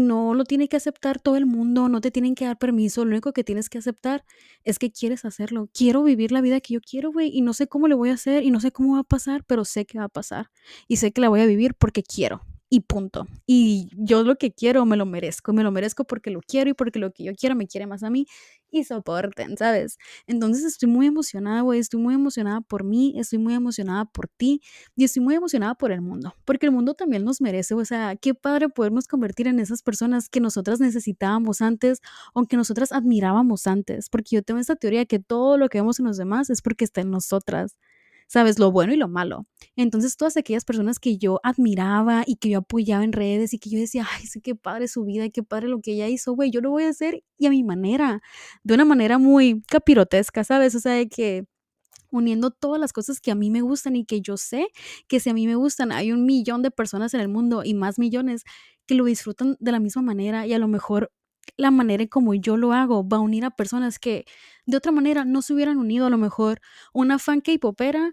no 0.07 0.35
lo 0.35 0.45
tiene 0.45 0.69
que 0.69 0.77
aceptar 0.77 1.21
todo 1.21 1.37
el 1.37 1.47
mundo, 1.47 1.89
no 1.89 2.01
te 2.01 2.11
tienen 2.11 2.35
que 2.35 2.47
dar 2.47 2.59
permiso, 2.59 3.05
lo 3.05 3.11
único 3.11 3.33
que 3.33 3.45
tienes 3.45 3.69
que 3.69 3.79
aceptar 3.79 4.25
es 4.65 4.79
que 4.79 4.91
quieres 4.91 5.25
hacerlo. 5.25 5.69
Quiero 5.73 6.03
vivir 6.03 6.33
la 6.33 6.41
vida 6.41 6.61
que 6.61 6.75
yo 6.75 6.81
quiero, 6.81 7.13
güey, 7.13 7.31
y 7.33 7.43
no 7.43 7.53
sé 7.53 7.67
cómo 7.67 7.89
le 7.89 7.95
voy 7.95 8.11
a 8.11 8.15
hacer 8.15 8.43
y 8.43 8.51
no 8.51 8.61
sé 8.61 8.73
cómo 8.73 8.95
va 8.95 9.01
a 9.01 9.05
pasar, 9.05 9.45
pero 9.45 9.65
sé 9.65 9.87
que 9.87 9.99
va 9.99 10.05
a 10.05 10.09
pasar 10.09 10.51
y 10.89 10.97
sé 10.97 11.13
que 11.13 11.21
la 11.21 11.29
voy 11.29 11.41
a 11.41 11.47
vivir 11.47 11.75
porque 11.75 12.03
quiero 12.03 12.43
y 12.77 12.81
punto. 12.81 13.27
Y 13.47 13.89
yo 13.97 14.23
lo 14.23 14.37
que 14.37 14.53
quiero 14.53 14.85
me 14.85 14.99
lo 14.99 15.07
merezco, 15.07 15.55
me 15.55 15.63
lo 15.63 15.71
merezco 15.71 16.05
porque 16.05 16.31
lo 16.31 16.41
quiero 16.43 16.69
y 16.69 16.75
porque 16.75 16.99
lo 16.99 17.11
que 17.11 17.25
yo 17.25 17.33
quiero 17.35 17.57
me 17.57 17.67
quiere 17.67 17.87
más 17.87 18.03
a 18.03 18.11
mí 18.11 18.27
y 18.71 18.85
soporten, 18.85 19.57
¿sabes? 19.57 19.97
Entonces 20.27 20.63
estoy 20.63 20.91
muy 20.91 21.07
emocionada, 21.07 21.63
güey, 21.63 21.81
estoy 21.81 22.01
muy 22.01 22.13
emocionada 22.15 22.61
por 22.61 22.85
mí, 22.85 23.15
estoy 23.17 23.39
muy 23.39 23.55
emocionada 23.55 24.05
por 24.05 24.29
ti 24.29 24.61
y 24.95 25.05
estoy 25.05 25.23
muy 25.23 25.35
emocionada 25.37 25.75
por 25.75 25.91
el 25.91 26.03
mundo, 26.03 26.35
porque 26.45 26.67
el 26.67 26.73
mundo 26.73 26.93
también 26.93 27.25
nos 27.25 27.41
merece, 27.41 27.73
o 27.73 27.83
sea, 27.87 28.15
qué 28.17 28.35
padre 28.35 28.69
podernos 28.69 29.09
convertir 29.09 29.47
en 29.47 29.59
esas 29.59 29.83
personas 29.83 30.29
que 30.29 30.41
nosotras 30.41 30.79
necesitábamos 30.79 31.63
antes 31.63 32.03
o 32.35 32.45
que 32.45 32.59
nosotras 32.59 32.93
admirábamos 32.93 33.67
antes, 33.67 34.11
porque 34.11 34.37
yo 34.37 34.43
tengo 34.43 34.61
esta 34.61 34.77
teoría 34.77 35.07
que 35.07 35.19
todo 35.19 35.57
lo 35.57 35.71
que 35.71 35.79
vemos 35.79 35.99
en 35.99 36.05
los 36.05 36.19
demás 36.19 36.51
es 36.51 36.61
porque 36.61 36.85
está 36.85 37.01
en 37.01 37.11
nosotras. 37.11 37.75
¿Sabes? 38.27 38.59
Lo 38.59 38.73
bueno 38.73 38.93
y 38.93 38.97
lo 38.97 39.09
malo. 39.09 39.47
Entonces, 39.77 40.17
todas 40.17 40.37
aquellas 40.37 40.65
personas 40.65 40.99
que 40.99 41.19
yo 41.19 41.41
admiraba 41.43 42.25
y 42.27 42.37
que 42.37 42.51
yo 42.51 42.59
apoyaba 42.59 43.05
en 43.05 43.13
redes 43.13 43.53
y 43.55 43.59
que 43.59 43.71
yo 43.71 43.79
decía, 43.79 44.07
ay, 44.11 44.27
sí, 44.27 44.41
qué 44.41 44.55
padre 44.55 44.89
su 44.89 45.05
vida 45.05 45.25
y 45.27 45.31
qué 45.31 45.43
padre 45.43 45.69
lo 45.69 45.81
que 45.81 45.93
ella 45.93 46.09
hizo, 46.09 46.33
güey, 46.35 46.51
yo 46.51 46.61
lo 46.61 46.71
voy 46.71 46.85
a 46.85 46.91
hacer 46.91 47.23
y 47.39 47.47
a 47.47 47.51
mi 47.51 47.63
manera, 47.65 48.21
de 48.65 48.75
una 48.75 48.85
manera 48.85 49.19
muy 49.19 49.63
capirotesca, 49.69 50.45
¿sabes? 50.45 50.75
O 50.75 50.81
sea, 50.81 50.93
de 50.93 51.09
que 51.09 51.45
uniendo 52.11 52.51
todas 52.51 52.81
las 52.81 52.93
cosas 52.93 53.21
que 53.21 53.31
a 53.31 53.35
mí 53.35 53.51
me 53.51 53.61
gustan 53.63 53.97
y 53.97 54.05
que 54.05 54.21
yo 54.21 54.37
sé 54.37 54.69
que 55.09 55.21
si 55.21 55.31
a 55.31 55.35
mí 55.35 55.47
me 55.47 55.57
gustan, 55.57 55.93
hay 55.93 56.13
un 56.13 56.25
millón 56.27 56.63
de 56.63 56.71
personas 56.71 57.15
en 57.15 57.21
el 57.21 57.29
mundo 57.29 57.63
y 57.65 57.75
más 57.75 57.99
millones 57.99 58.45
que 58.87 58.95
lo 58.95 59.05
disfrutan 59.05 59.57
de 59.61 59.73
la 59.73 59.81
misma 59.81 60.03
manera 60.03 60.47
y 60.47 60.53
a 60.53 60.59
lo 60.59 60.69
mejor 60.69 61.13
la 61.57 61.71
manera 61.71 62.03
en 62.03 62.09
como 62.09 62.35
yo 62.35 62.57
lo 62.57 62.73
hago 62.73 63.07
va 63.09 63.19
a 63.19 63.21
unir 63.21 63.45
a 63.45 63.51
personas 63.51 63.99
que 63.99 64.25
de 64.67 64.77
otra 64.77 64.93
manera 64.93 65.25
no 65.25 65.43
se 65.43 65.55
hubieran 65.55 65.79
unido. 65.79 66.07
A 66.07 66.11
lo 66.11 66.19
mejor 66.19 66.61
una 66.93 67.19
fan 67.19 67.41
K-popera 67.41 68.13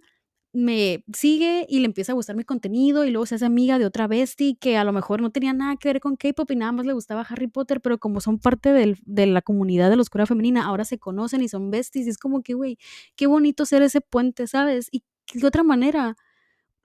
me 0.56 1.04
sigue 1.14 1.66
y 1.68 1.80
le 1.80 1.86
empieza 1.86 2.12
a 2.12 2.16
gustar 2.16 2.36
mi 2.36 2.44
contenido 2.44 3.06
y 3.06 3.10
luego 3.12 3.26
se 3.26 3.36
hace 3.36 3.46
amiga 3.46 3.80
de 3.80 3.86
otra 3.88 4.08
bestie 4.08 4.56
que 4.60 4.78
a 4.78 4.84
lo 4.84 4.94
mejor 4.94 5.20
no 5.22 5.32
tenía 5.32 5.52
nada 5.54 5.76
que 5.78 5.90
ver 5.90 6.00
con 6.00 6.16
K-pop 6.16 6.50
y 6.52 6.56
nada 6.56 6.72
más 6.72 6.86
le 6.86 6.94
gustaba 6.94 7.22
Harry 7.28 7.48
Potter, 7.48 7.82
pero 7.82 7.98
como 8.00 8.22
son 8.22 8.38
parte 8.40 8.72
de 8.72 9.26
la 9.28 9.42
comunidad 9.42 9.90
de 9.90 9.96
la 9.96 10.04
oscura 10.04 10.28
femenina, 10.28 10.66
ahora 10.66 10.86
se 10.86 11.00
conocen 11.00 11.42
y 11.42 11.48
son 11.50 11.72
besties 11.72 12.06
y 12.08 12.10
es 12.12 12.18
como 12.20 12.44
que, 12.44 12.54
güey, 12.54 12.78
qué 13.16 13.26
bonito 13.28 13.66
ser 13.66 13.82
ese 13.82 14.00
puente, 14.02 14.46
¿sabes? 14.48 14.90
Y 14.92 15.04
de 15.34 15.48
otra 15.48 15.64
manera, 15.64 16.16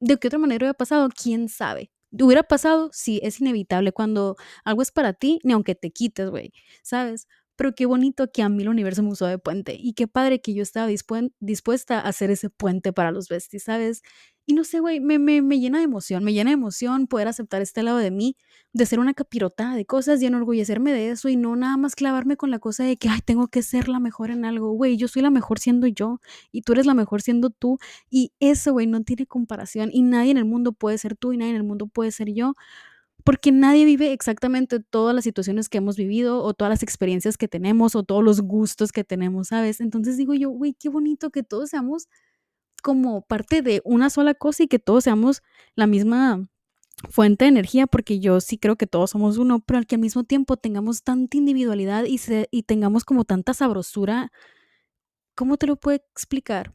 de 0.00 0.18
qué 0.18 0.28
otra 0.28 0.38
manera 0.40 0.64
hubiera 0.64 0.74
pasado, 0.78 1.08
quién 1.10 1.48
sabe. 1.48 1.90
¿Hubiera 2.12 2.42
pasado? 2.42 2.88
Sí, 2.92 3.20
es 3.22 3.40
inevitable. 3.40 3.92
Cuando 3.92 4.36
algo 4.64 4.82
es 4.82 4.90
para 4.92 5.12
ti, 5.12 5.40
ni 5.44 5.52
aunque 5.52 5.74
te 5.74 5.90
quites, 5.90 6.30
güey, 6.30 6.52
¿sabes? 6.82 7.26
Pero 7.58 7.74
qué 7.74 7.86
bonito 7.86 8.30
que 8.30 8.42
a 8.42 8.48
mí 8.48 8.62
el 8.62 8.68
universo 8.68 9.02
me 9.02 9.10
usó 9.10 9.26
de 9.26 9.36
puente 9.36 9.76
y 9.76 9.94
qué 9.94 10.06
padre 10.06 10.40
que 10.40 10.54
yo 10.54 10.62
estaba 10.62 10.86
dispuesta 10.86 11.98
a 11.98 12.08
hacer 12.08 12.30
ese 12.30 12.50
puente 12.50 12.92
para 12.92 13.10
los 13.10 13.28
besties, 13.28 13.64
¿sabes? 13.64 14.02
Y 14.46 14.54
no 14.54 14.62
sé, 14.62 14.78
güey, 14.78 15.00
me, 15.00 15.18
me, 15.18 15.42
me, 15.42 15.58
llena 15.58 15.78
de 15.78 15.84
emoción, 15.84 16.22
me 16.22 16.32
llena 16.32 16.50
de 16.50 16.54
emoción 16.54 17.08
poder 17.08 17.26
aceptar 17.26 17.60
este 17.60 17.82
lado 17.82 17.98
de 17.98 18.12
mí, 18.12 18.36
de 18.72 18.86
ser 18.86 19.00
una 19.00 19.12
capirotada 19.12 19.74
de 19.74 19.84
cosas 19.86 20.22
y 20.22 20.26
enorgullecerme 20.26 20.92
de 20.92 21.10
eso 21.10 21.28
y 21.28 21.34
no 21.34 21.56
nada 21.56 21.76
más 21.76 21.96
clavarme 21.96 22.36
con 22.36 22.52
la 22.52 22.60
cosa 22.60 22.84
de 22.84 22.96
que, 22.96 23.08
ay, 23.08 23.22
tengo 23.24 23.48
que 23.48 23.62
ser 23.62 23.88
la 23.88 23.98
mejor 23.98 24.30
en 24.30 24.44
algo, 24.44 24.70
güey, 24.70 24.96
yo 24.96 25.08
soy 25.08 25.22
la 25.22 25.30
mejor 25.30 25.58
siendo 25.58 25.88
yo 25.88 26.20
y 26.52 26.62
tú 26.62 26.74
eres 26.74 26.86
la 26.86 26.94
mejor 26.94 27.22
siendo 27.22 27.50
tú 27.50 27.78
y 28.08 28.32
eso, 28.38 28.72
güey, 28.72 28.86
no 28.86 29.02
tiene 29.02 29.26
comparación 29.26 29.90
y 29.92 30.02
nadie 30.02 30.30
en 30.30 30.38
el 30.38 30.44
mundo 30.44 30.70
puede 30.72 30.96
ser 30.96 31.16
tú 31.16 31.32
y 31.32 31.38
nadie 31.38 31.50
en 31.50 31.56
el 31.56 31.64
mundo 31.64 31.88
puede 31.88 32.12
ser 32.12 32.32
yo 32.32 32.54
porque 33.28 33.52
nadie 33.52 33.84
vive 33.84 34.14
exactamente 34.14 34.80
todas 34.80 35.14
las 35.14 35.22
situaciones 35.22 35.68
que 35.68 35.76
hemos 35.76 35.98
vivido 35.98 36.42
o 36.42 36.54
todas 36.54 36.70
las 36.70 36.82
experiencias 36.82 37.36
que 37.36 37.46
tenemos 37.46 37.94
o 37.94 38.02
todos 38.02 38.24
los 38.24 38.40
gustos 38.40 38.90
que 38.90 39.04
tenemos, 39.04 39.48
¿sabes? 39.48 39.82
Entonces 39.82 40.16
digo 40.16 40.32
yo, 40.32 40.48
güey, 40.48 40.72
qué 40.72 40.88
bonito 40.88 41.28
que 41.28 41.42
todos 41.42 41.68
seamos 41.68 42.08
como 42.82 43.20
parte 43.20 43.60
de 43.60 43.82
una 43.84 44.08
sola 44.08 44.32
cosa 44.32 44.62
y 44.62 44.66
que 44.66 44.78
todos 44.78 45.04
seamos 45.04 45.42
la 45.74 45.86
misma 45.86 46.48
fuente 47.10 47.44
de 47.44 47.50
energía, 47.50 47.86
porque 47.86 48.18
yo 48.18 48.40
sí 48.40 48.56
creo 48.56 48.76
que 48.76 48.86
todos 48.86 49.10
somos 49.10 49.36
uno, 49.36 49.60
pero 49.60 49.76
al 49.76 49.86
que 49.86 49.96
al 49.96 50.00
mismo 50.00 50.24
tiempo 50.24 50.56
tengamos 50.56 51.02
tanta 51.02 51.36
individualidad 51.36 52.06
y, 52.06 52.18
y 52.50 52.62
tengamos 52.62 53.04
como 53.04 53.26
tanta 53.26 53.52
sabrosura, 53.52 54.32
¿cómo 55.34 55.58
te 55.58 55.66
lo 55.66 55.76
puedo 55.76 55.96
explicar? 56.14 56.72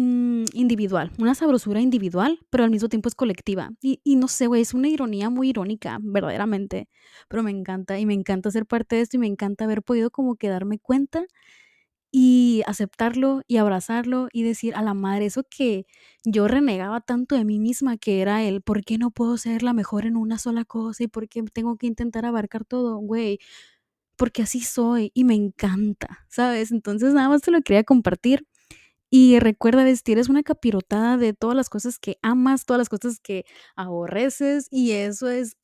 Mm, 0.00 0.44
individual, 0.52 1.10
una 1.18 1.34
sabrosura 1.34 1.80
individual, 1.80 2.38
pero 2.50 2.62
al 2.62 2.70
mismo 2.70 2.88
tiempo 2.88 3.08
es 3.08 3.16
colectiva. 3.16 3.70
Y, 3.82 4.00
no 4.14 4.28
sé, 4.28 4.46
güey, 4.46 4.62
es 4.62 4.72
una 4.72 4.86
ironía 4.88 5.28
muy 5.28 5.48
irónica, 5.50 5.98
verdaderamente, 6.00 6.88
pero 7.28 7.42
me 7.42 7.50
encanta 7.50 7.98
y 7.98 8.06
me 8.06 8.14
encanta 8.14 8.52
ser 8.52 8.64
parte 8.64 8.94
de 8.94 9.02
esto 9.02 9.16
y 9.16 9.20
me 9.20 9.26
encanta 9.26 9.64
haber 9.64 9.82
podido 9.82 10.12
como 10.12 10.36
que 10.36 10.48
darme 10.50 10.78
cuenta 10.78 11.24
y 12.12 12.62
aceptarlo 12.66 13.42
y 13.48 13.58
abrazarlo 13.58 14.28
y 14.32 14.42
decir 14.44 14.74
a 14.76 14.82
la 14.82 14.94
madre 14.94 15.26
eso 15.26 15.44
que 15.50 15.86
yo 16.24 16.48
renegaba 16.48 17.00
tanto 17.02 17.36
de 17.36 17.44
mí 17.44 17.60
misma 17.60 17.96
que 17.98 18.20
era 18.22 18.44
el 18.44 18.62
por 18.62 18.84
qué 18.84 18.98
no 18.98 19.10
puedo 19.12 19.38
ser 19.38 19.62
la 19.64 19.74
mejor 19.74 20.06
en 20.06 20.16
una 20.16 20.38
sola 20.38 20.64
cosa 20.64 21.04
y 21.04 21.08
por 21.08 21.28
qué 21.28 21.42
tengo 21.52 21.76
que 21.78 21.88
intentar 21.88 22.26
abarcar 22.26 22.64
todo, 22.64 22.98
güey, 22.98 23.38
porque 24.16 24.42
así 24.42 24.60
soy 24.62 25.12
y 25.14 25.24
me 25.24 25.34
encanta, 25.34 26.26
¿sabes? 26.28 26.72
Entonces 26.72 27.14
nada 27.14 27.28
más 27.30 27.42
te 27.42 27.50
lo 27.52 27.62
quería 27.62 27.84
compartir. 27.84 28.46
Y 29.10 29.38
recuerda 29.38 29.84
vestir, 29.84 30.18
es 30.18 30.28
una 30.28 30.42
capirotada 30.42 31.16
de 31.16 31.32
todas 31.32 31.56
las 31.56 31.70
cosas 31.70 31.98
que 31.98 32.18
amas, 32.22 32.66
todas 32.66 32.78
las 32.78 32.88
cosas 32.90 33.20
que 33.20 33.44
aborreces 33.76 34.68
y 34.70 34.92
eso 34.92 35.28
es 35.30 35.56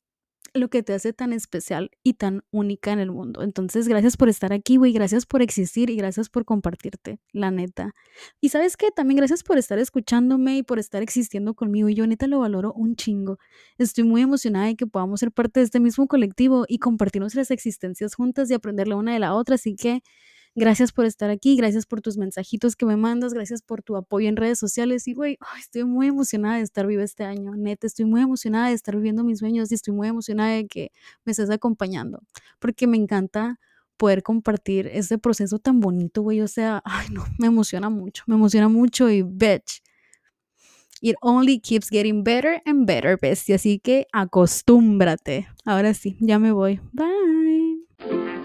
lo 0.53 0.69
que 0.69 0.83
te 0.83 0.93
hace 0.93 1.13
tan 1.13 1.33
especial 1.33 1.91
y 2.03 2.13
tan 2.13 2.43
única 2.51 2.91
en 2.91 2.99
el 2.99 3.11
mundo. 3.11 3.41
Entonces, 3.43 3.87
gracias 3.87 4.17
por 4.17 4.29
estar 4.29 4.53
aquí, 4.53 4.77
güey, 4.77 4.93
gracias 4.93 5.25
por 5.25 5.41
existir 5.41 5.89
y 5.89 5.97
gracias 5.97 6.29
por 6.29 6.45
compartirte, 6.45 7.19
la 7.33 7.51
neta. 7.51 7.93
Y 8.41 8.49
sabes 8.49 8.77
qué, 8.77 8.91
también 8.91 9.17
gracias 9.17 9.43
por 9.43 9.57
estar 9.57 9.79
escuchándome 9.79 10.57
y 10.57 10.63
por 10.63 10.79
estar 10.79 11.01
existiendo 11.03 11.53
conmigo. 11.55 11.89
Y 11.89 11.95
yo 11.95 12.07
neta 12.07 12.27
lo 12.27 12.39
valoro 12.39 12.73
un 12.73 12.95
chingo. 12.95 13.37
Estoy 13.77 14.05
muy 14.05 14.21
emocionada 14.21 14.67
de 14.67 14.75
que 14.75 14.87
podamos 14.87 15.19
ser 15.19 15.31
parte 15.31 15.59
de 15.59 15.65
este 15.65 15.79
mismo 15.79 16.07
colectivo 16.07 16.65
y 16.67 16.79
compartir 16.79 17.21
nuestras 17.21 17.51
existencias 17.51 18.15
juntas 18.15 18.49
y 18.49 18.53
aprender 18.53 18.87
la 18.87 18.95
una 18.95 19.13
de 19.13 19.19
la 19.19 19.33
otra. 19.35 19.55
Así 19.55 19.75
que 19.75 20.01
Gracias 20.57 20.93
por 20.93 21.05
estar 21.05 21.29
aquí, 21.29 21.57
gracias 21.57 21.85
por 21.85 22.01
tus 22.01 22.17
mensajitos 22.17 22.77
que 22.77 22.85
me 22.85 22.95
mandas, 22.95 23.33
gracias 23.33 23.61
por 23.61 23.83
tu 23.83 23.97
apoyo 23.97 24.29
en 24.29 24.37
redes 24.37 24.57
sociales. 24.57 25.05
Y, 25.05 25.13
güey, 25.13 25.37
estoy 25.59 25.83
muy 25.83 26.07
emocionada 26.07 26.55
de 26.55 26.61
estar 26.61 26.87
viva 26.87 27.03
este 27.03 27.25
año. 27.25 27.51
Neta, 27.57 27.87
estoy 27.87 28.05
muy 28.05 28.21
emocionada 28.21 28.69
de 28.69 28.73
estar 28.73 28.95
viviendo 28.95 29.25
mis 29.25 29.39
sueños 29.39 29.69
y 29.71 29.75
estoy 29.75 29.93
muy 29.93 30.07
emocionada 30.07 30.51
de 30.51 30.65
que 30.67 30.91
me 31.25 31.31
estés 31.31 31.49
acompañando, 31.49 32.21
porque 32.59 32.87
me 32.87 32.95
encanta 32.95 33.59
poder 33.97 34.23
compartir 34.23 34.87
este 34.87 35.17
proceso 35.17 35.59
tan 35.59 35.81
bonito, 35.81 36.21
güey. 36.21 36.39
O 36.39 36.47
sea, 36.47 36.81
ay, 36.85 37.07
no, 37.11 37.25
me 37.37 37.47
emociona 37.47 37.89
mucho, 37.89 38.23
me 38.25 38.35
emociona 38.35 38.69
mucho 38.69 39.09
y, 39.09 39.23
bitch, 39.23 39.81
it 41.01 41.17
only 41.21 41.59
keeps 41.59 41.89
getting 41.89 42.23
better 42.23 42.61
and 42.65 42.87
better, 42.87 43.17
bestia. 43.21 43.55
Así 43.55 43.79
que 43.79 44.07
acostúmbrate. 44.13 45.47
Ahora 45.65 45.93
sí, 45.93 46.15
ya 46.21 46.39
me 46.39 46.53
voy. 46.53 46.79
Bye. 46.93 48.44